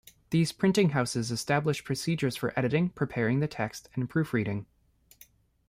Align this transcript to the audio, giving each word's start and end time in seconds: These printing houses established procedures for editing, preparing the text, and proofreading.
These 0.31 0.51
printing 0.51 0.89
houses 0.97 1.29
established 1.29 1.83
procedures 1.85 2.35
for 2.35 2.57
editing, 2.57 2.89
preparing 2.89 3.39
the 3.39 3.47
text, 3.47 3.87
and 3.93 4.09
proofreading. 4.09 4.65